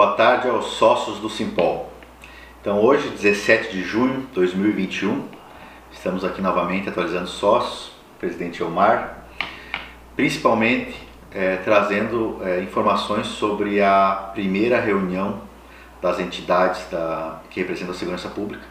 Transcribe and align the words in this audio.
boa 0.00 0.12
tarde 0.12 0.48
aos 0.48 0.64
sócios 0.78 1.18
do 1.18 1.28
Simpol. 1.28 1.92
Então 2.58 2.80
hoje, 2.80 3.06
17 3.10 3.70
de 3.70 3.82
junho 3.82 4.22
de 4.22 4.26
2021, 4.28 5.28
estamos 5.92 6.24
aqui 6.24 6.40
novamente 6.40 6.88
atualizando 6.88 7.26
sócios, 7.26 7.92
presidente 8.18 8.62
Omar, 8.62 9.26
principalmente 10.16 10.96
é, 11.34 11.56
trazendo 11.56 12.38
é, 12.42 12.62
informações 12.62 13.26
sobre 13.26 13.82
a 13.82 14.30
primeira 14.32 14.80
reunião 14.80 15.42
das 16.00 16.18
entidades 16.18 16.88
da, 16.90 17.38
que 17.50 17.60
representam 17.60 17.94
a 17.94 17.98
segurança 17.98 18.30
pública 18.30 18.64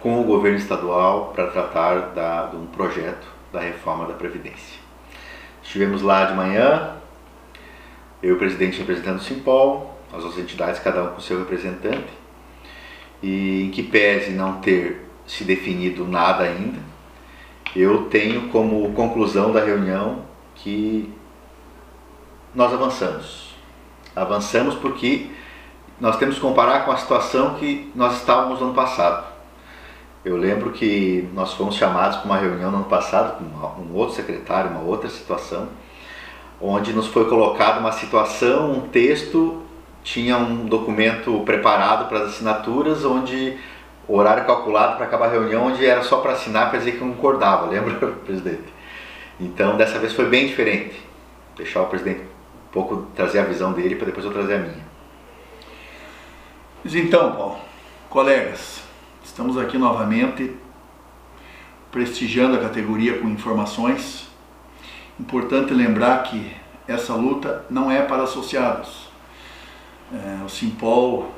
com 0.00 0.20
o 0.20 0.24
governo 0.24 0.58
estadual 0.58 1.30
para 1.32 1.52
tratar 1.52 2.00
da, 2.16 2.46
de 2.46 2.56
um 2.56 2.66
projeto 2.66 3.28
da 3.52 3.60
reforma 3.60 4.06
da 4.06 4.14
Previdência. 4.14 4.80
Estivemos 5.62 6.02
lá 6.02 6.24
de 6.24 6.34
manhã, 6.34 6.96
eu 8.20 8.36
presidente 8.38 8.80
representando 8.80 9.18
o 9.18 9.22
Simpol, 9.22 9.93
as 10.16 10.24
outras 10.24 10.42
entidades, 10.42 10.80
cada 10.80 11.02
um 11.02 11.08
com 11.08 11.20
seu 11.20 11.38
representante, 11.38 12.12
e 13.22 13.64
em 13.64 13.70
que 13.70 13.82
pese 13.82 14.30
não 14.30 14.60
ter 14.60 15.08
se 15.26 15.44
definido 15.44 16.06
nada 16.06 16.44
ainda, 16.44 16.78
eu 17.74 18.04
tenho 18.06 18.48
como 18.48 18.92
conclusão 18.92 19.52
da 19.52 19.64
reunião 19.64 20.24
que 20.54 21.12
nós 22.54 22.72
avançamos. 22.72 23.54
Avançamos 24.14 24.76
porque 24.76 25.30
nós 26.00 26.16
temos 26.16 26.36
que 26.36 26.40
comparar 26.40 26.84
com 26.84 26.92
a 26.92 26.96
situação 26.96 27.54
que 27.54 27.90
nós 27.94 28.16
estávamos 28.18 28.60
no 28.60 28.66
ano 28.66 28.74
passado. 28.74 29.26
Eu 30.24 30.36
lembro 30.36 30.70
que 30.70 31.28
nós 31.34 31.52
fomos 31.52 31.74
chamados 31.74 32.18
para 32.18 32.26
uma 32.26 32.38
reunião 32.38 32.70
no 32.70 32.78
ano 32.78 32.86
passado 32.86 33.38
com 33.38 33.82
um 33.82 33.94
outro 33.94 34.14
secretário, 34.14 34.70
uma 34.70 34.80
outra 34.80 35.10
situação, 35.10 35.68
onde 36.60 36.92
nos 36.92 37.08
foi 37.08 37.28
colocada 37.28 37.80
uma 37.80 37.92
situação, 37.92 38.72
um 38.72 38.80
texto, 38.88 39.63
tinha 40.04 40.36
um 40.36 40.66
documento 40.66 41.40
preparado 41.40 42.08
para 42.08 42.20
as 42.20 42.34
assinaturas, 42.34 43.04
onde 43.04 43.58
o 44.06 44.16
horário 44.16 44.44
calculado 44.44 44.96
para 44.96 45.06
acabar 45.06 45.26
a 45.26 45.30
reunião, 45.30 45.66
onde 45.66 45.84
era 45.84 46.02
só 46.04 46.18
para 46.18 46.32
assinar 46.32 46.70
para 46.70 46.78
dizer 46.78 46.92
que 46.92 46.98
concordava, 46.98 47.66
lembra, 47.70 48.12
presidente? 48.24 48.72
Então, 49.40 49.76
dessa 49.76 49.98
vez 49.98 50.12
foi 50.12 50.26
bem 50.26 50.46
diferente. 50.46 50.94
Deixar 51.56 51.82
o 51.82 51.86
presidente 51.86 52.20
um 52.20 52.72
pouco 52.72 53.08
trazer 53.16 53.40
a 53.40 53.44
visão 53.44 53.72
dele 53.72 53.96
para 53.96 54.06
depois 54.06 54.24
eu 54.24 54.32
trazer 54.32 54.54
a 54.54 54.58
minha. 54.58 54.84
Então, 56.84 57.32
Paulo, 57.32 57.58
colegas, 58.08 58.82
estamos 59.24 59.58
aqui 59.58 59.76
novamente 59.76 60.54
prestigiando 61.90 62.56
a 62.56 62.60
categoria 62.60 63.18
com 63.18 63.28
informações 63.28 64.24
Importante 65.18 65.72
lembrar 65.72 66.24
que 66.24 66.50
essa 66.88 67.14
luta 67.14 67.64
não 67.70 67.88
é 67.90 68.02
para 68.02 68.24
associados. 68.24 69.08
É, 70.14 70.44
o 70.44 70.48
Simpol 70.48 71.32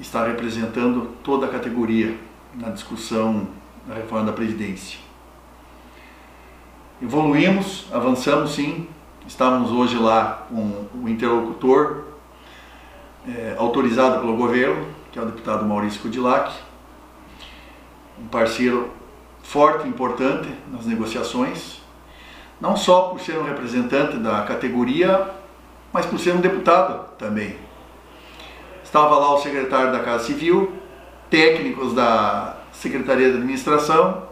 está 0.00 0.26
representando 0.26 1.12
toda 1.22 1.46
a 1.46 1.48
categoria 1.48 2.18
na 2.52 2.70
discussão 2.70 3.46
da 3.86 3.94
reforma 3.94 4.26
da 4.26 4.32
Previdência. 4.32 4.98
Evoluímos, 7.00 7.86
avançamos 7.92 8.56
sim, 8.56 8.88
estávamos 9.24 9.70
hoje 9.70 9.96
lá 9.96 10.46
com 10.48 10.86
o 11.00 11.08
interlocutor 11.08 12.06
é, 13.28 13.54
autorizado 13.56 14.18
pelo 14.18 14.36
governo, 14.36 14.84
que 15.12 15.18
é 15.18 15.22
o 15.22 15.26
deputado 15.26 15.64
Maurício 15.64 16.00
Kudilac, 16.00 16.52
um 18.20 18.26
parceiro 18.26 18.90
forte 19.44 19.86
e 19.86 19.88
importante 19.88 20.48
nas 20.72 20.86
negociações, 20.86 21.80
não 22.60 22.76
só 22.76 23.10
por 23.10 23.20
ser 23.20 23.38
um 23.38 23.44
representante 23.44 24.16
da 24.16 24.42
categoria, 24.42 25.31
mas 25.92 26.06
por 26.06 26.18
ser 26.18 26.32
um 26.32 26.40
deputado 26.40 27.16
também. 27.18 27.56
Estava 28.82 29.16
lá 29.16 29.34
o 29.34 29.38
secretário 29.38 29.92
da 29.92 30.00
Casa 30.00 30.24
Civil, 30.24 30.72
técnicos 31.30 31.94
da 31.94 32.58
Secretaria 32.72 33.30
de 33.30 33.36
Administração, 33.36 34.28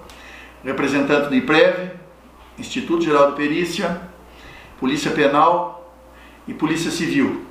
representante 0.64 1.28
do 1.28 1.34
IPREV, 1.34 1.92
Instituto 2.58 3.02
Geral 3.02 3.30
de 3.30 3.36
Perícia, 3.36 4.00
Polícia 4.78 5.10
Penal 5.10 5.94
e 6.46 6.54
Polícia 6.54 6.90
Civil. 6.90 7.46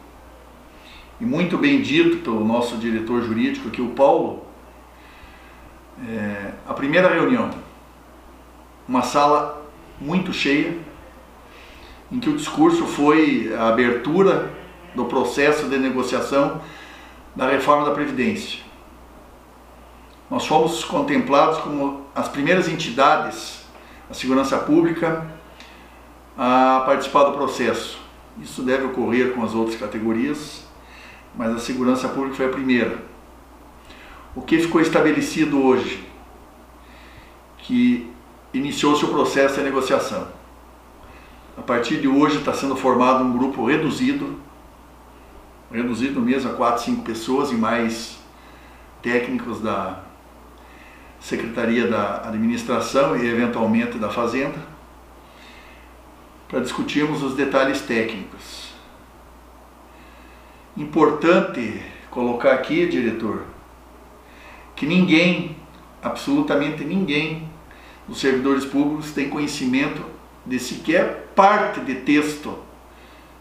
E 1.20 1.26
muito 1.26 1.58
bem 1.58 1.82
dito 1.82 2.18
pelo 2.18 2.46
nosso 2.46 2.78
diretor 2.78 3.22
jurídico 3.24 3.68
aqui, 3.68 3.82
o 3.82 3.90
Paulo, 3.90 4.46
é, 6.08 6.54
a 6.68 6.74
primeira 6.74 7.10
reunião, 7.10 7.50
uma 8.88 9.02
sala 9.02 9.66
muito 10.00 10.32
cheia, 10.32 10.78
em 12.12 12.20
que 12.20 12.30
o 12.30 12.36
discurso 12.36 12.86
foi 12.86 13.54
a 13.56 13.70
abertura 13.70 14.52
do 14.96 15.06
processo 15.06 15.68
de 15.68 15.78
negociação 15.78 16.62
da 17.36 17.48
reforma 17.48 17.86
da 17.86 17.92
Previdência. 17.92 18.60
Nós 20.30 20.46
fomos 20.46 20.84
contemplados 20.84 21.60
como 21.60 22.06
as 22.14 22.28
primeiras 22.28 22.68
entidades 22.68 23.66
da 24.08 24.14
segurança 24.14 24.58
pública 24.58 25.26
a 26.38 26.84
participar 26.86 27.26
do 27.26 27.34
processo. 27.34 28.00
Isso 28.42 28.62
deve 28.62 28.86
ocorrer 28.86 29.34
com 29.34 29.44
as 29.44 29.54
outras 29.54 29.78
categorias, 29.80 30.66
mas 31.36 31.54
a 31.54 31.60
segurança 31.60 32.08
pública 32.08 32.36
foi 32.36 32.46
a 32.46 32.50
primeira. 32.50 32.98
O 34.36 34.42
que 34.42 34.60
ficou 34.60 34.80
estabelecido 34.80 35.64
hoje? 35.64 36.08
Que 37.58 38.12
iniciou-se 38.54 39.04
o 39.04 39.10
processo 39.10 39.56
de 39.56 39.64
negociação. 39.64 40.39
A 41.60 41.62
partir 41.62 42.00
de 42.00 42.08
hoje 42.08 42.38
está 42.38 42.54
sendo 42.54 42.74
formado 42.74 43.22
um 43.22 43.38
grupo 43.38 43.66
reduzido, 43.66 44.40
reduzido 45.70 46.22
mesmo 46.22 46.50
a 46.50 46.54
4, 46.54 46.84
5 46.86 47.02
pessoas 47.04 47.52
e 47.52 47.56
mais 47.56 48.18
técnicos 49.02 49.60
da 49.60 50.02
Secretaria 51.20 51.86
da 51.86 52.30
Administração 52.30 53.18
e 53.18 53.28
eventualmente 53.28 53.98
da 53.98 54.10
Fazenda, 54.10 54.58
para 56.48 56.62
discutirmos 56.62 57.22
os 57.22 57.36
detalhes 57.36 57.82
técnicos. 57.82 58.70
Importante 60.78 61.84
colocar 62.10 62.54
aqui, 62.54 62.88
diretor, 62.88 63.44
que 64.78 64.86
ninguém, 64.86 65.58
absolutamente 66.02 66.86
ninguém, 66.86 67.50
os 68.08 68.22
servidores 68.22 68.64
públicos 68.64 69.12
têm 69.12 69.30
conhecimento 69.30 70.19
de 70.50 70.60
sequer 70.60 71.30
parte 71.36 71.80
de 71.82 71.96
texto 71.96 72.58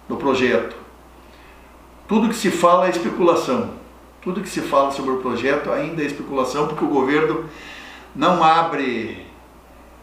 do 0.09 0.17
projeto. 0.17 0.77
Tudo 2.07 2.29
que 2.29 2.35
se 2.35 2.51
fala 2.51 2.87
é 2.87 2.91
especulação. 2.91 3.71
Tudo 4.23 4.43
que 4.43 4.49
se 4.49 4.61
fala 4.61 4.91
sobre 4.91 5.13
o 5.13 5.19
projeto 5.19 5.73
ainda 5.73 6.03
é 6.03 6.07
especulação, 6.07 6.67
porque 6.67 6.85
o 6.85 6.89
governo 6.89 7.49
não 8.15 8.43
abre 8.45 9.27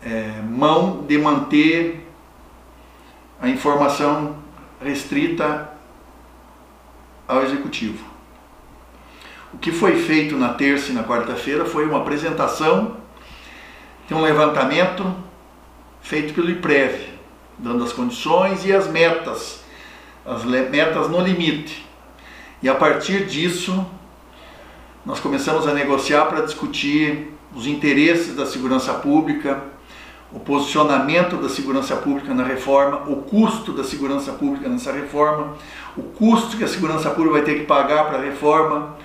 é, 0.03 0.41
mão 0.41 1.03
de 1.07 1.17
manter 1.17 2.07
a 3.41 3.47
informação 3.47 4.37
restrita 4.83 5.69
ao 7.27 7.43
executivo. 7.43 8.03
O 9.53 9.57
que 9.57 9.71
foi 9.71 9.95
feito 9.97 10.35
na 10.35 10.53
terça 10.53 10.91
e 10.91 10.93
na 10.93 11.03
quarta-feira 11.03 11.65
foi 11.65 11.85
uma 11.85 11.99
apresentação 11.99 13.05
tem 14.07 14.15
um 14.15 14.21
levantamento 14.21 15.15
feito 16.05 16.35
pelo 16.35 16.51
IPREV, 16.51 17.09
dando 17.57 17.83
as 17.83 17.91
condições 17.91 18.63
e 18.63 18.71
as 18.71 18.87
metas, 18.87 19.63
as 20.23 20.43
metas 20.43 21.09
no 21.09 21.19
limite. 21.19 21.83
E 22.61 22.69
a 22.69 22.75
partir 22.75 23.25
disso, 23.25 23.83
nós 25.03 25.19
começamos 25.19 25.67
a 25.67 25.73
negociar 25.73 26.25
para 26.25 26.41
discutir 26.41 27.33
os 27.55 27.65
interesses 27.65 28.35
da 28.35 28.45
segurança 28.45 28.93
pública, 28.93 29.63
o 30.31 30.39
posicionamento 30.39 31.37
da 31.37 31.49
segurança 31.49 31.95
pública 31.95 32.35
na 32.35 32.43
reforma, 32.43 33.09
o 33.09 33.23
custo 33.23 33.73
da 33.73 33.83
segurança 33.83 34.31
pública 34.31 34.69
nessa 34.69 34.91
reforma, 34.91 35.55
o 35.97 36.03
custo 36.03 36.55
que 36.55 36.63
a 36.63 36.67
segurança 36.67 37.09
pública 37.09 37.37
vai 37.37 37.41
ter 37.41 37.61
que 37.61 37.65
pagar 37.65 38.05
para 38.05 38.19
a 38.19 38.21
reforma, 38.21 38.95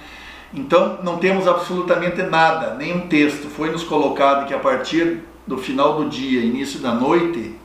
então 0.52 0.98
não 1.02 1.16
temos 1.16 1.48
absolutamente 1.48 2.22
nada, 2.24 2.74
nenhum 2.74 3.08
texto. 3.08 3.48
Foi 3.48 3.70
nos 3.70 3.84
colocado 3.84 4.46
que 4.46 4.52
a 4.52 4.58
partir 4.58 5.29
do 5.50 5.58
final 5.58 5.94
do 5.94 6.08
dia, 6.08 6.40
início 6.42 6.78
da 6.78 6.94
noite, 6.94 7.56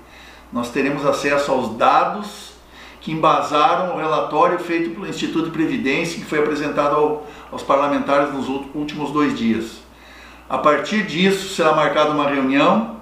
nós 0.51 0.71
teremos 0.71 1.05
acesso 1.05 1.51
aos 1.51 1.77
dados 1.77 2.53
que 2.99 3.11
embasaram 3.11 3.93
o 3.93 3.99
relatório 3.99 4.57
feito 4.57 4.89
pelo 4.89 5.07
Instituto 5.07 5.45
de 5.45 5.51
Previdência, 5.51 6.19
que 6.19 6.25
foi 6.25 6.39
apresentado 6.39 6.95
ao, 6.95 7.27
aos 7.51 7.61
parlamentares 7.61 8.33
nos 8.33 8.49
últimos 8.73 9.11
dois 9.11 9.37
dias. 9.37 9.83
A 10.49 10.57
partir 10.57 11.03
disso, 11.03 11.53
será 11.53 11.73
marcada 11.75 12.09
uma 12.09 12.27
reunião, 12.27 12.97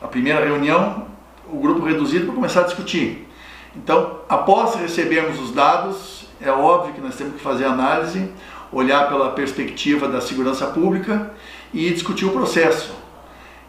a 0.00 0.06
primeira 0.06 0.44
reunião, 0.44 1.08
o 1.52 1.58
grupo 1.58 1.84
reduzido 1.84 2.26
para 2.26 2.34
começar 2.36 2.60
a 2.60 2.64
discutir. 2.64 3.28
Então, 3.74 4.20
após 4.28 4.76
recebermos 4.76 5.40
os 5.40 5.50
dados, 5.50 6.28
é 6.40 6.52
óbvio 6.52 6.94
que 6.94 7.00
nós 7.00 7.16
temos 7.16 7.34
que 7.34 7.40
fazer 7.40 7.64
análise 7.64 8.30
olhar 8.70 9.08
pela 9.08 9.30
perspectiva 9.30 10.06
da 10.06 10.20
segurança 10.20 10.68
pública 10.68 11.32
e 11.74 11.90
discutir 11.90 12.26
o 12.26 12.30
processo. 12.30 12.97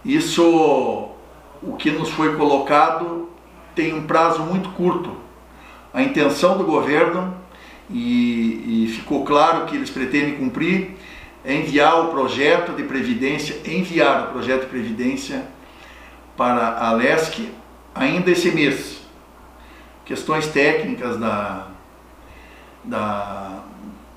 Isso, 0.03 0.43
o 1.61 1.75
que 1.77 1.91
nos 1.91 2.09
foi 2.09 2.35
colocado, 2.35 3.29
tem 3.75 3.93
um 3.93 4.05
prazo 4.07 4.41
muito 4.43 4.69
curto. 4.69 5.15
A 5.93 6.01
intenção 6.01 6.57
do 6.57 6.63
governo 6.63 7.35
e, 7.89 8.85
e 8.85 8.87
ficou 8.89 9.25
claro 9.25 9.65
que 9.65 9.75
eles 9.75 9.89
pretendem 9.89 10.35
cumprir 10.35 10.95
é 11.43 11.53
enviar 11.55 12.05
o 12.05 12.07
projeto 12.09 12.73
de 12.75 12.83
previdência, 12.83 13.57
enviar 13.65 14.29
o 14.29 14.31
projeto 14.33 14.61
de 14.61 14.67
previdência 14.67 15.45
para 16.35 16.77
a 16.77 16.91
LESC 16.93 17.49
ainda 17.95 18.31
esse 18.31 18.51
mês. 18.51 19.01
Questões 20.05 20.47
técnicas 20.47 21.17
da, 21.17 21.67
da, 22.83 23.63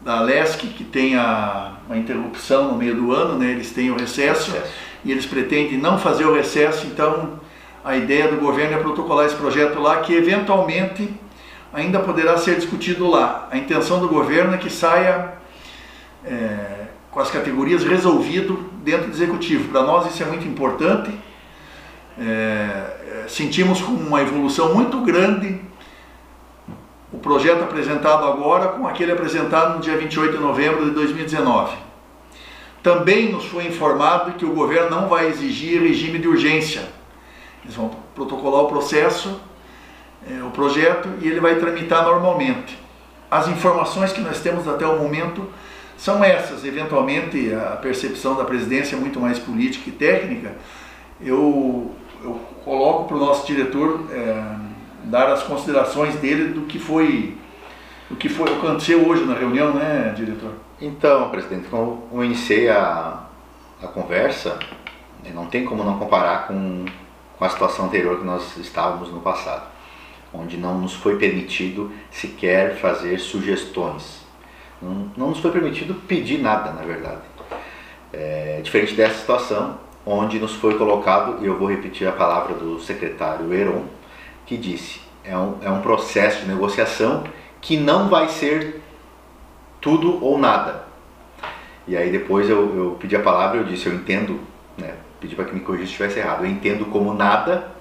da 0.01 0.21
LESC, 0.21 0.69
que 0.69 0.85
tem 0.85 1.17
a, 1.17 1.75
a 1.89 1.97
interrupção 1.97 2.73
no 2.73 2.79
meio 2.79 2.95
do 2.95 3.13
ano, 3.13 3.39
né? 3.39 3.51
eles 3.51 3.73
têm 3.73 3.91
o 3.91 3.97
recesso, 3.97 4.53
recesso, 4.53 4.73
e 5.05 5.11
eles 5.11 5.27
pretendem 5.27 5.79
não 5.79 5.99
fazer 5.99 6.25
o 6.25 6.35
recesso, 6.35 6.87
então 6.87 7.41
a 7.85 7.97
ideia 7.97 8.29
do 8.29 8.37
governo 8.37 8.77
é 8.77 8.81
protocolar 8.81 9.27
esse 9.27 9.35
projeto 9.35 9.81
lá, 9.81 10.01
que 10.01 10.15
eventualmente 10.15 11.13
ainda 11.73 11.99
poderá 11.99 12.37
ser 12.37 12.57
discutido 12.57 13.09
lá. 13.09 13.49
A 13.51 13.57
intenção 13.57 13.99
do 13.99 14.09
governo 14.09 14.55
é 14.55 14.59
que 14.59 14.71
saia 14.71 15.33
é, 16.25 16.87
com 17.11 17.19
as 17.19 17.31
categorias 17.31 17.83
resolvido 17.83 18.71
dentro 18.83 19.09
do 19.09 19.13
executivo. 19.13 19.69
Para 19.69 19.83
nós 19.83 20.13
isso 20.13 20.23
é 20.23 20.27
muito 20.27 20.47
importante. 20.47 21.11
É, 22.19 22.23
é 22.25 23.25
sentimos 23.29 23.81
uma 23.81 24.21
evolução 24.21 24.75
muito 24.75 25.01
grande 25.01 25.61
o 27.13 27.19
projeto 27.19 27.63
apresentado 27.63 28.25
agora 28.25 28.69
com 28.69 28.87
aquele 28.87 29.13
apresentado 29.13 29.77
no 29.77 29.81
dia 29.81 29.97
28 29.97 30.37
de 30.37 30.43
novembro 30.43 30.85
de 30.87 30.93
2019. 30.93 31.77
Também 32.83 33.31
nos 33.31 33.45
foi 33.45 33.67
informado 33.67 34.33
que 34.33 34.45
o 34.45 34.53
governo 34.53 34.91
não 34.91 35.09
vai 35.09 35.29
exigir 35.29 35.81
regime 35.81 36.19
de 36.19 36.27
urgência. 36.27 36.83
Eles 37.63 37.77
vão 37.77 37.91
protocolar 38.15 38.63
o 38.63 38.69
processo, 38.69 39.41
é, 40.29 40.43
o 40.43 40.51
projeto, 40.51 41.09
e 41.21 41.29
ele 41.29 41.41
vai 41.41 41.57
tramitar 41.57 42.05
normalmente. 42.05 42.77
As 43.31 43.47
informações 43.47 44.13
que 44.13 44.21
nós 44.21 44.41
temos 44.41 44.67
até 44.67 44.87
o 44.87 44.99
momento 44.99 45.49
são 45.97 46.25
essas. 46.25 46.65
Eventualmente, 46.65 47.55
a 47.55 47.77
percepção 47.77 48.35
da 48.35 48.45
presidência 48.45 48.97
é 48.97 48.99
muito 48.99 49.21
mais 49.21 49.39
política 49.39 49.89
e 49.89 49.93
técnica. 49.93 50.57
Eu, 51.21 51.93
eu 52.25 52.41
coloco 52.65 53.07
para 53.07 53.17
o 53.17 53.21
nosso 53.21 53.47
diretor 53.47 54.07
é, 54.11 54.45
dar 55.05 55.29
as 55.31 55.45
considerações 55.45 56.17
dele 56.17 56.53
do 56.53 56.63
que 56.63 56.81
foi 56.81 57.37
o 58.13 58.17
que 58.17 58.29
foi 58.29 58.53
aconteceu 58.53 59.07
hoje 59.07 59.25
na 59.25 59.35
reunião, 59.35 59.73
né, 59.75 60.13
diretor? 60.17 60.53
Então, 60.81 61.31
presidente, 61.31 61.69
como 61.69 62.09
eu 62.13 62.25
iniciei 62.25 62.69
a, 62.69 63.25
a 63.83 63.87
conversa, 63.89 64.59
né, 65.25 65.31
não 65.35 65.47
tem 65.47 65.65
como 65.65 65.83
não 65.83 65.99
comparar 65.99 66.47
com, 66.47 66.85
com 67.39 67.45
a 67.45 67.49
situação 67.49 67.87
anterior 67.87 68.19
que 68.19 68.25
nós 68.25 68.57
estávamos 68.57 69.11
no 69.11 69.21
passado, 69.21 69.67
onde 70.33 70.57
não 70.57 70.79
nos 70.79 70.95
foi 70.95 71.17
permitido 71.17 71.93
sequer 72.11 72.77
fazer 72.77 73.19
sugestões 73.19 74.23
não, 74.83 75.11
não 75.17 75.29
nos 75.29 75.39
foi 75.39 75.53
permitido 75.53 75.95
pedir 75.95 76.39
nada, 76.39 76.73
na 76.73 76.83
verdade. 76.83 77.21
É, 78.13 78.61
diferente 78.63 78.95
dessa 78.95 79.21
situação, 79.21 79.79
onde 80.05 80.39
nos 80.39 80.55
foi 80.55 80.77
colocado, 80.77 81.43
e 81.43 81.47
eu 81.47 81.57
vou 81.57 81.69
repetir 81.69 82.07
a 82.09 82.13
palavra 82.13 82.55
do 82.55 82.81
secretário 82.81 83.55
Heron, 83.55 83.85
que 84.45 84.57
disse: 84.57 85.01
é 85.25 85.37
um, 85.37 85.59
é 85.63 85.71
um 85.71 85.81
processo 85.81 86.41
de 86.41 86.49
negociação 86.49 87.23
que 87.63 87.79
não 87.79 88.09
vai 88.09 88.29
ser 88.29 88.83
tudo 89.81 90.23
ou 90.23 90.37
nada. 90.37 90.85
E 91.89 91.97
aí 91.97 92.11
depois 92.11 92.51
eu, 92.51 92.77
eu 92.77 92.97
pedi 93.01 93.17
a 93.17 93.23
palavra 93.23 93.59
eu 93.59 93.65
disse: 93.65 93.87
eu 93.87 93.95
entendo, 93.95 94.41
né, 94.77 94.97
pedi 95.21 95.35
para 95.35 95.47
que 95.47 95.55
me 95.55 95.61
corrigisse 95.61 95.97
se 95.97 96.03
estivesse 96.03 96.19
errado, 96.19 96.45
eu 96.45 96.51
entendo 96.51 96.85
como 96.87 97.15
nada 97.15 97.73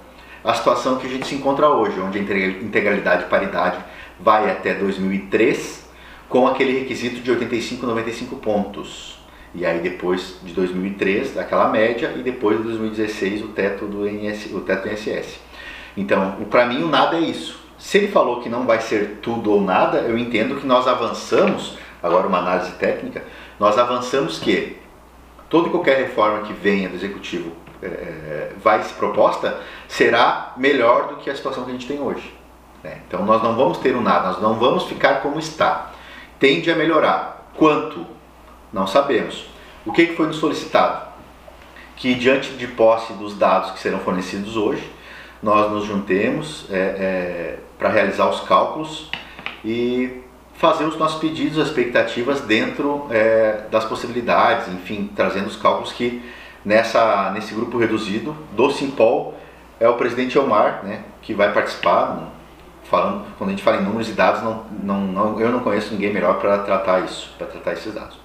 a 0.42 0.54
situação 0.54 0.96
que 0.96 1.06
a 1.06 1.10
gente 1.10 1.26
se 1.26 1.34
encontra 1.34 1.68
hoje, 1.68 2.00
onde 2.00 2.18
a 2.18 2.22
integralidade 2.22 3.24
e 3.24 3.26
paridade 3.28 3.78
vai 4.18 4.50
até 4.50 4.74
2003 4.74 5.88
com 6.28 6.48
aquele 6.48 6.80
requisito 6.80 7.20
de 7.20 7.30
85, 7.30 7.86
95 7.86 8.36
pontos. 8.36 9.18
E 9.54 9.66
aí 9.66 9.80
depois 9.80 10.38
de 10.42 10.52
2003, 10.52 11.36
aquela 11.36 11.68
média, 11.68 12.14
e 12.16 12.22
depois 12.22 12.56
de 12.56 12.64
2016 12.64 13.42
o 13.42 13.48
teto 13.48 13.86
do 13.86 14.08
INS, 14.08 14.46
o 14.52 14.60
teto 14.60 14.88
do 14.88 14.92
INSS. 14.92 15.38
Então, 15.96 16.38
para 16.50 16.66
mim 16.66 16.82
o 16.82 16.88
nada 16.88 17.18
é 17.18 17.20
isso. 17.20 17.61
Se 17.82 17.98
ele 17.98 18.08
falou 18.08 18.40
que 18.40 18.48
não 18.48 18.64
vai 18.64 18.80
ser 18.80 19.18
tudo 19.20 19.50
ou 19.50 19.60
nada, 19.60 19.98
eu 19.98 20.16
entendo 20.16 20.60
que 20.60 20.64
nós 20.64 20.86
avançamos, 20.86 21.76
agora 22.00 22.28
uma 22.28 22.38
análise 22.38 22.70
técnica, 22.76 23.24
nós 23.58 23.76
avançamos 23.76 24.38
que 24.38 24.78
toda 25.50 25.66
e 25.66 25.70
qualquer 25.72 25.98
reforma 25.98 26.42
que 26.42 26.52
venha 26.52 26.88
do 26.88 26.94
executivo 26.94 27.50
é, 27.82 28.52
vai 28.62 28.80
ser 28.84 28.94
proposta 28.94 29.60
será 29.88 30.52
melhor 30.56 31.08
do 31.08 31.16
que 31.16 31.28
a 31.28 31.34
situação 31.34 31.64
que 31.64 31.70
a 31.70 31.72
gente 31.72 31.88
tem 31.88 32.00
hoje. 32.00 32.32
Né? 32.84 33.00
Então 33.08 33.26
nós 33.26 33.42
não 33.42 33.56
vamos 33.56 33.78
ter 33.78 33.96
o 33.96 34.00
nada, 34.00 34.28
nós 34.28 34.40
não 34.40 34.54
vamos 34.54 34.84
ficar 34.84 35.20
como 35.20 35.40
está 35.40 35.90
tende 36.38 36.70
a 36.70 36.76
melhorar. 36.76 37.50
Quanto? 37.56 38.06
Não 38.72 38.86
sabemos. 38.86 39.46
O 39.84 39.92
que, 39.92 40.06
foi 40.14 40.28
nos 40.28 40.36
solicitado? 40.36 41.08
Que 41.96 42.14
diante 42.14 42.50
de 42.52 42.68
posse 42.68 43.12
dos 43.14 43.36
dados 43.36 43.72
que 43.72 43.80
serão 43.80 43.98
fornecidos 43.98 44.56
hoje, 44.56 44.88
nós 45.42 45.70
nos 45.70 45.84
juntemos 45.84 46.66
é, 46.70 46.76
é, 46.76 47.58
para 47.82 47.90
realizar 47.90 48.28
os 48.28 48.40
cálculos 48.42 49.10
e 49.64 50.22
fazer 50.54 50.84
os 50.84 50.96
nossos 50.96 51.18
pedidos, 51.18 51.58
as 51.58 51.66
expectativas 51.66 52.40
dentro 52.42 53.08
é, 53.10 53.64
das 53.72 53.84
possibilidades, 53.84 54.68
enfim, 54.68 55.10
trazendo 55.16 55.48
os 55.48 55.56
cálculos 55.56 55.92
que 55.92 56.22
nessa, 56.64 57.32
nesse 57.32 57.52
grupo 57.52 57.76
reduzido 57.76 58.36
do 58.52 58.70
Simpol 58.70 59.34
é 59.80 59.88
o 59.88 59.94
presidente 59.94 60.38
Elmar, 60.38 60.84
né, 60.84 61.00
que 61.22 61.34
vai 61.34 61.52
participar, 61.52 62.30
falando, 62.84 63.24
quando 63.36 63.50
a 63.50 63.52
gente 63.52 63.64
fala 63.64 63.78
em 63.78 63.82
números 63.82 64.08
e 64.08 64.12
dados, 64.12 64.44
não, 64.44 64.64
não, 64.80 65.00
não 65.00 65.40
eu 65.40 65.50
não 65.50 65.58
conheço 65.58 65.92
ninguém 65.92 66.12
melhor 66.12 66.38
para 66.38 66.58
tratar 66.58 67.00
isso, 67.00 67.34
para 67.36 67.48
tratar 67.48 67.72
esses 67.72 67.92
dados. 67.92 68.16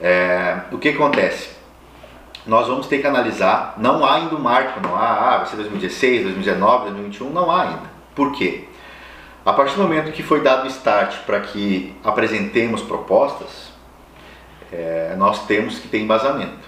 É, 0.00 0.60
o 0.70 0.78
que 0.78 0.90
acontece? 0.90 1.50
Nós 2.46 2.68
vamos 2.68 2.86
ter 2.86 2.98
que 2.98 3.06
analisar, 3.08 3.74
não 3.76 4.04
há 4.04 4.14
ainda 4.14 4.36
um 4.36 4.40
marco, 4.40 4.78
não 4.80 4.94
há, 4.94 5.34
ah, 5.34 5.36
vai 5.38 5.46
ser 5.46 5.56
2016, 5.56 6.22
2019, 6.22 6.84
2021, 6.84 7.30
não 7.30 7.50
há 7.50 7.62
ainda. 7.62 7.94
Por 8.14 8.30
quê? 8.30 8.68
A 9.44 9.52
partir 9.52 9.76
do 9.76 9.82
momento 9.82 10.10
que 10.10 10.22
foi 10.22 10.40
dado 10.40 10.64
o 10.64 10.68
start 10.68 11.18
para 11.26 11.40
que 11.40 11.94
apresentemos 12.02 12.80
propostas, 12.80 13.72
é, 14.72 15.14
nós 15.18 15.46
temos 15.46 15.78
que 15.78 15.86
ter 15.86 15.98
embasamento. 15.98 16.66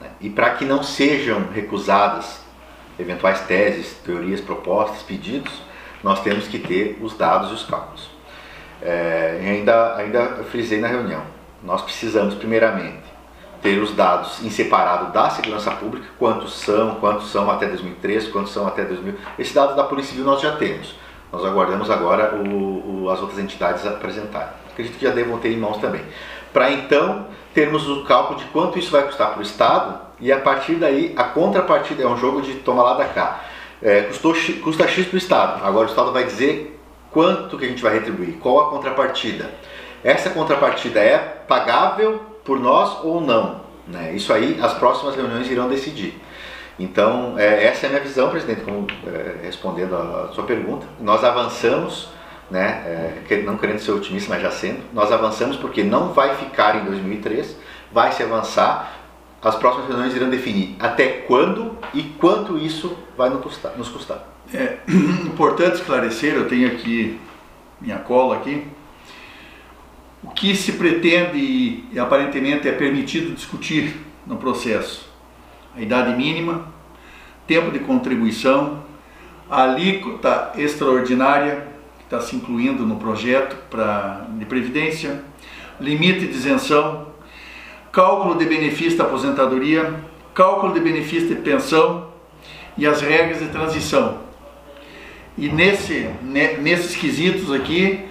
Né? 0.00 0.08
E 0.22 0.30
para 0.30 0.50
que 0.50 0.64
não 0.64 0.82
sejam 0.82 1.48
recusadas 1.52 2.40
eventuais 2.98 3.40
teses, 3.42 3.92
teorias, 4.04 4.40
propostas, 4.40 5.02
pedidos, 5.02 5.52
nós 6.02 6.22
temos 6.22 6.48
que 6.48 6.58
ter 6.58 6.98
os 7.02 7.14
dados 7.14 7.50
e 7.50 7.54
os 7.54 7.64
cálculos. 7.64 8.10
É, 8.80 9.40
ainda, 9.42 9.96
ainda 9.96 10.44
frisei 10.50 10.80
na 10.80 10.88
reunião, 10.88 11.22
nós 11.62 11.82
precisamos 11.82 12.34
primeiramente 12.34 13.04
ter 13.62 13.78
os 13.78 13.94
dados 13.94 14.42
em 14.42 14.50
separado 14.50 15.12
da 15.12 15.28
segurança 15.28 15.70
pública, 15.72 16.06
quantos 16.18 16.54
são, 16.58 16.96
quantos 16.96 17.30
são 17.30 17.50
até 17.50 17.66
2003, 17.66 18.28
quantos 18.28 18.52
são 18.52 18.66
até 18.66 18.84
2000. 18.84 19.14
Esse 19.38 19.54
dado 19.54 19.76
da 19.76 19.84
Polícia 19.84 20.12
Civil 20.12 20.24
nós 20.24 20.40
já 20.40 20.56
temos. 20.56 21.03
Nós 21.34 21.44
aguardamos 21.44 21.90
agora 21.90 22.36
o, 22.36 23.04
o, 23.04 23.10
as 23.10 23.20
outras 23.20 23.38
entidades 23.38 23.84
apresentarem. 23.86 24.54
Acredito 24.70 24.98
que 24.98 25.04
já 25.04 25.10
devam 25.10 25.38
ter 25.38 25.50
em 25.50 25.56
mãos 25.56 25.78
também. 25.78 26.02
Para 26.52 26.70
então 26.70 27.26
termos 27.52 27.88
o 27.88 28.04
cálculo 28.04 28.38
de 28.38 28.44
quanto 28.46 28.78
isso 28.78 28.90
vai 28.90 29.02
custar 29.02 29.30
para 29.30 29.40
o 29.40 29.42
Estado 29.42 30.00
e 30.20 30.30
a 30.30 30.38
partir 30.38 30.76
daí 30.76 31.12
a 31.16 31.24
contrapartida 31.24 32.04
é 32.04 32.06
um 32.06 32.16
jogo 32.16 32.40
de 32.40 32.54
toma 32.54 32.82
lá 32.82 32.94
da 32.94 33.06
cá 33.06 33.40
é, 33.82 34.02
custou, 34.02 34.34
custa 34.62 34.88
X 34.88 35.06
para 35.06 35.14
o 35.14 35.18
Estado. 35.18 35.64
Agora 35.64 35.86
o 35.86 35.90
Estado 35.90 36.12
vai 36.12 36.24
dizer 36.24 36.80
quanto 37.10 37.58
que 37.58 37.64
a 37.64 37.68
gente 37.68 37.82
vai 37.82 37.94
retribuir, 37.94 38.38
qual 38.38 38.60
a 38.60 38.70
contrapartida. 38.70 39.50
Essa 40.02 40.30
contrapartida 40.30 41.00
é 41.00 41.18
pagável 41.18 42.22
por 42.44 42.58
nós 42.58 43.04
ou 43.04 43.20
não? 43.20 43.60
Né? 43.86 44.14
Isso 44.14 44.32
aí 44.32 44.58
as 44.62 44.74
próximas 44.74 45.14
reuniões 45.14 45.50
irão 45.50 45.68
decidir. 45.68 46.18
Então, 46.78 47.38
é, 47.38 47.64
essa 47.64 47.86
é 47.86 47.88
a 47.88 47.92
minha 47.92 48.02
visão, 48.02 48.30
presidente, 48.30 48.62
como, 48.62 48.86
é, 49.06 49.44
respondendo 49.44 49.94
a, 49.94 50.32
sua 50.32 50.44
pergunta. 50.44 50.86
Nós 51.00 51.22
avançamos, 51.22 52.08
né, 52.50 53.20
é, 53.30 53.42
não 53.44 53.56
querendo 53.56 53.78
ser 53.78 53.92
otimista, 53.92 54.32
mas 54.32 54.42
já 54.42 54.50
sendo, 54.50 54.80
nós 54.92 55.12
avançamos 55.12 55.56
porque 55.56 55.82
não 55.84 56.12
vai 56.12 56.34
ficar 56.36 56.76
em 56.76 56.84
2003, 56.84 57.56
vai 57.92 58.10
se 58.12 58.22
avançar 58.22 59.00
as 59.44 59.56
próximas 59.56 59.88
reuniões 59.88 60.16
irão 60.16 60.30
definir 60.30 60.74
até 60.80 61.06
quando 61.06 61.76
e 61.92 62.02
quanto 62.02 62.56
isso 62.56 62.96
vai 63.16 63.28
nos 63.28 63.42
custar. 63.42 63.76
Nos 63.76 63.88
custar. 63.90 64.26
É 64.52 64.78
importante 65.26 65.74
esclarecer, 65.74 66.34
eu 66.34 66.48
tenho 66.48 66.66
aqui 66.68 67.20
minha 67.80 67.98
cola 67.98 68.36
aqui, 68.36 68.66
o 70.22 70.30
que 70.30 70.56
se 70.56 70.72
pretende 70.72 71.36
e, 71.36 71.88
e 71.92 71.98
aparentemente 71.98 72.66
é 72.66 72.72
permitido 72.72 73.34
discutir 73.34 73.94
no 74.26 74.36
processo. 74.36 75.13
A 75.76 75.80
idade 75.80 76.16
mínima, 76.16 76.66
tempo 77.46 77.70
de 77.70 77.80
contribuição, 77.80 78.82
a 79.50 79.64
alíquota 79.64 80.52
extraordinária 80.56 81.68
que 81.98 82.04
está 82.04 82.20
se 82.20 82.36
incluindo 82.36 82.86
no 82.86 82.96
projeto 82.96 83.56
pra, 83.68 84.26
de 84.38 84.44
previdência, 84.44 85.22
limite 85.80 86.26
de 86.26 86.32
isenção, 86.32 87.08
cálculo 87.90 88.36
de 88.36 88.44
benefício 88.44 88.98
da 88.98 89.04
aposentadoria, 89.04 89.94
cálculo 90.34 90.74
de 90.74 90.80
benefício 90.80 91.28
de 91.28 91.36
pensão 91.36 92.08
e 92.76 92.86
as 92.86 93.00
regras 93.00 93.38
de 93.38 93.48
transição. 93.48 94.18
E 95.36 95.48
nesse, 95.48 96.08
nesses 96.22 96.96
quesitos 96.96 97.52
aqui, 97.52 98.04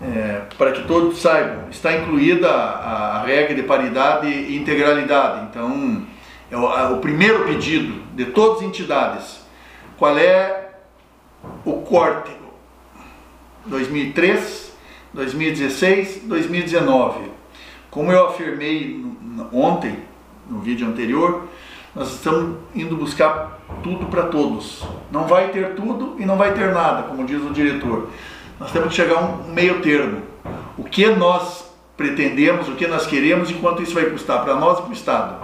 é, 0.00 0.42
para 0.58 0.72
que 0.72 0.84
todos 0.84 1.20
saibam, 1.20 1.68
está 1.70 1.96
incluída 1.96 2.50
a, 2.50 3.18
a, 3.18 3.22
regra 3.22 3.54
de 3.54 3.62
paridade 3.62 4.26
e 4.26 4.56
integralidade. 4.56 5.46
Então, 5.50 6.04
é 6.52 6.56
o, 6.56 6.66
a, 6.66 6.90
o 6.90 6.98
primeiro 6.98 7.44
pedido 7.44 8.02
de 8.14 8.26
todas 8.26 8.58
as 8.58 8.62
entidades, 8.64 9.40
qual 9.96 10.18
é 10.18 10.70
o 11.64 11.80
corte 11.80 12.30
2003, 13.64 14.76
2016, 15.14 16.22
2019. 16.24 17.30
Como 17.90 18.12
eu 18.12 18.28
afirmei 18.28 19.04
ontem, 19.52 19.98
no 20.48 20.60
vídeo 20.60 20.86
anterior, 20.86 21.44
nós 21.94 22.12
estamos 22.12 22.58
indo 22.74 22.96
buscar 22.96 23.58
tudo 23.82 24.06
para 24.06 24.24
todos. 24.24 24.82
Não 25.10 25.26
vai 25.26 25.48
ter 25.48 25.74
tudo 25.74 26.16
e 26.18 26.26
não 26.26 26.36
vai 26.36 26.52
ter 26.52 26.72
nada, 26.72 27.04
como 27.04 27.24
diz 27.24 27.42
o 27.42 27.50
diretor. 27.50 28.08
Nós 28.60 28.70
temos 28.72 28.88
que 28.88 28.94
chegar 28.94 29.16
a 29.16 29.20
um 29.20 29.52
meio 29.52 29.80
termo. 29.80 30.22
O 30.76 30.84
que 30.84 31.06
nós 31.06 31.72
pretendemos, 31.96 32.68
o 32.68 32.74
que 32.74 32.86
nós 32.86 33.06
queremos 33.06 33.50
e 33.50 33.54
quanto 33.54 33.82
isso 33.82 33.94
vai 33.94 34.06
custar 34.06 34.42
para 34.42 34.54
nós 34.56 34.78
e 34.78 34.82
para 34.82 34.90
o 34.90 34.94
Estado. 34.94 35.36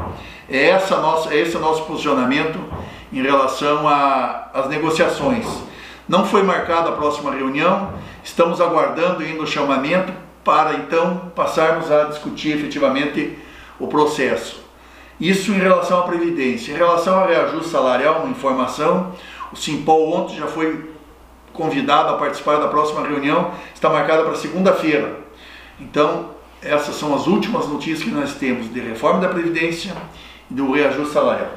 É, 0.48 0.70
essa 0.70 0.96
nossa, 0.98 1.32
é 1.32 1.38
esse 1.38 1.56
o 1.56 1.60
nosso 1.60 1.84
posicionamento 1.84 2.58
em 3.12 3.22
relação 3.22 3.86
às 3.86 4.68
negociações. 4.68 5.46
Não 6.08 6.24
foi 6.24 6.42
marcada 6.42 6.88
a 6.88 6.92
próxima 6.92 7.30
reunião, 7.30 7.92
estamos 8.24 8.60
aguardando 8.60 9.22
ainda 9.22 9.42
o 9.42 9.46
chamamento 9.46 10.12
para 10.42 10.74
então 10.74 11.30
passarmos 11.36 11.90
a 11.90 12.04
discutir 12.04 12.56
efetivamente 12.56 13.36
o 13.78 13.86
processo. 13.88 14.62
Isso 15.20 15.52
em 15.52 15.58
relação 15.58 15.98
à 15.98 16.02
Previdência. 16.04 16.72
Em 16.72 16.76
relação 16.76 17.20
ao 17.20 17.28
reajuste 17.28 17.68
salarial, 17.68 18.22
uma 18.22 18.30
informação, 18.30 19.12
o 19.52 19.56
Simpol 19.56 20.12
ontem 20.12 20.36
já 20.36 20.46
foi 20.46 20.90
convidado 21.52 22.14
a 22.14 22.16
participar 22.16 22.56
da 22.56 22.68
próxima 22.68 23.06
reunião, 23.06 23.50
está 23.74 23.90
marcada 23.90 24.22
para 24.22 24.34
segunda-feira. 24.36 25.18
Então, 25.78 26.30
essas 26.62 26.94
são 26.94 27.14
as 27.14 27.26
últimas 27.26 27.66
notícias 27.66 28.02
que 28.02 28.10
nós 28.10 28.34
temos 28.34 28.72
de 28.72 28.80
reforma 28.80 29.20
da 29.20 29.28
Previdência 29.28 29.94
do 30.50 30.72
reajuste 30.72 31.12
salarial. 31.12 31.50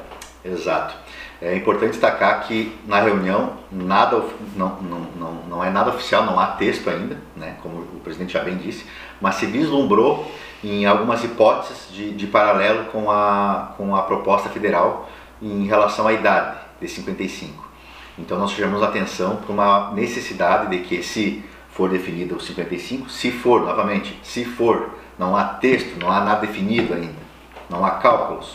Exato. 0.44 0.94
É 1.40 1.56
importante 1.56 1.90
destacar 1.90 2.46
que 2.46 2.72
na 2.86 3.00
reunião 3.00 3.54
nada, 3.70 4.22
não, 4.54 4.76
não, 4.80 5.00
não, 5.16 5.32
não 5.48 5.64
é 5.64 5.70
nada 5.70 5.90
oficial, 5.90 6.24
não 6.24 6.38
há 6.38 6.48
texto 6.48 6.88
ainda, 6.88 7.16
né, 7.34 7.56
como 7.62 7.78
o 7.78 8.00
presidente 8.02 8.32
já 8.32 8.44
bem 8.44 8.56
disse, 8.56 8.84
mas 9.20 9.36
se 9.36 9.46
vislumbrou 9.46 10.30
em 10.62 10.86
algumas 10.86 11.24
hipóteses 11.24 11.88
de, 11.92 12.12
de 12.12 12.26
paralelo 12.28 12.84
com 12.86 13.10
a, 13.10 13.74
com 13.76 13.96
a 13.96 14.02
proposta 14.02 14.48
federal 14.50 15.08
em 15.40 15.66
relação 15.66 16.06
à 16.06 16.12
idade 16.12 16.58
de 16.80 16.86
55. 16.86 17.68
Então 18.16 18.38
nós 18.38 18.52
chamamos 18.52 18.82
atenção 18.82 19.36
para 19.36 19.52
uma 19.52 19.90
necessidade 19.92 20.70
de 20.70 20.84
que 20.84 21.02
se 21.02 21.44
for 21.70 21.90
definido 21.90 22.36
o 22.36 22.40
55, 22.40 23.10
se 23.10 23.32
for, 23.32 23.62
novamente, 23.62 24.16
se 24.22 24.44
for, 24.44 24.90
não 25.18 25.36
há 25.36 25.44
texto, 25.44 25.98
não 25.98 26.10
há 26.10 26.20
nada 26.20 26.46
definido 26.46 26.94
ainda, 26.94 27.14
não 27.68 27.84
há 27.84 27.92
cálculos, 27.92 28.52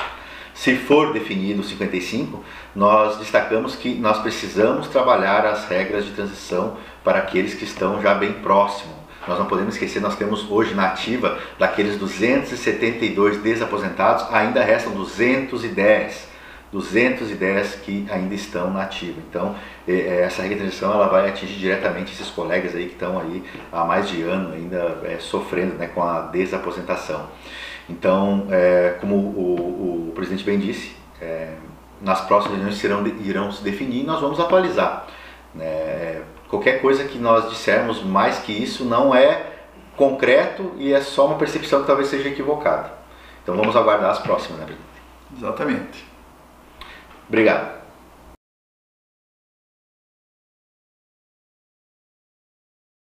se 0.57 0.75
for 0.75 1.13
definido 1.13 1.61
o 1.61 1.63
55, 1.63 2.43
nós 2.75 3.17
destacamos 3.17 3.75
que 3.75 3.93
nós 3.93 4.17
precisamos 4.23 4.87
trabalhar 4.87 5.45
as 5.45 5.69
regras 5.69 6.03
de 6.03 6.11
transição 6.13 6.77
para 7.03 7.19
aqueles 7.19 7.53
que 7.53 7.63
estão 7.63 8.01
já 8.01 8.15
bem 8.15 8.33
próximo. 8.33 8.91
Nós 9.27 9.37
não 9.37 9.45
podemos 9.45 9.75
esquecer, 9.75 9.99
nós 9.99 10.15
temos 10.15 10.49
hoje 10.49 10.73
na 10.73 10.87
ativa, 10.87 11.37
daqueles 11.59 11.95
272 11.99 13.37
desaposentados, 13.37 14.25
ainda 14.33 14.63
restam 14.63 14.93
210. 14.93 16.27
210 16.71 17.75
que 17.75 18.07
ainda 18.09 18.33
estão 18.33 18.73
na 18.73 18.81
ativa. 18.81 19.21
Então, 19.29 19.55
essa 19.87 20.41
regra 20.41 20.57
de 20.57 20.63
transição 20.63 20.91
ela 20.91 21.07
vai 21.07 21.29
atingir 21.29 21.59
diretamente 21.59 22.13
esses 22.13 22.29
colegas 22.29 22.73
aí 22.73 22.87
que 22.87 22.93
estão 22.93 23.19
aí 23.19 23.43
há 23.71 23.85
mais 23.85 24.09
de 24.09 24.23
ano 24.23 24.55
ainda 24.55 25.01
é, 25.03 25.17
sofrendo 25.19 25.75
né, 25.75 25.87
com 25.87 26.01
a 26.01 26.21
desaposentação. 26.21 27.27
Então, 27.89 28.48
é, 28.50 28.98
como 29.00 29.15
o, 29.15 30.10
o, 30.10 30.12
presidente 30.13 30.44
bem 30.44 30.60
disse, 30.60 30.96
é, 31.22 31.53
nas 32.01 32.22
próximas 32.22 32.58
reuniões 32.58 32.79
serão, 32.79 33.06
irão 33.08 33.51
se 33.51 33.63
definir 33.63 34.03
e 34.03 34.06
nós 34.06 34.20
vamos 34.20 34.39
atualizar. 34.39 35.08
É, 35.60 36.22
qualquer 36.50 36.82
coisa 36.82 37.06
que 37.06 37.17
nós 37.17 37.50
dissermos 37.50 38.03
mais 38.03 38.39
que 38.39 38.51
isso 38.51 38.84
não 38.84 39.15
é 39.15 39.46
concreto 39.96 40.74
e 40.77 40.94
é 40.94 41.01
só 41.01 41.25
uma 41.27 41.38
percepção 41.38 41.82
que 41.82 41.88
talvez 41.88 42.10
seja 42.10 42.29
equivocada. 42.29 42.91
Então 43.41 43.56
vamos 43.56 43.75
aguardar 43.75 44.12
as 44.12 44.20
próximas, 44.20 44.60
né, 44.60 44.65
presidente? 44.65 45.38
Exatamente. 45.38 46.06
Obrigado. 47.27 47.76